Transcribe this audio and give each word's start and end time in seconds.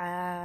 uh, 0.00 0.39